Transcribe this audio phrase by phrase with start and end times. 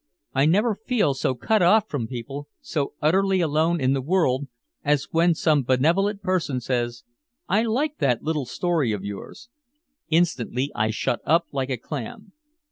[0.33, 4.47] I never feel so cut off from people, so utterly alone in the world,
[4.83, 7.03] as when some benevolent person says,
[7.47, 9.49] "I liked that little story of yours."
[10.09, 12.31] Instantly I shut up like a clam.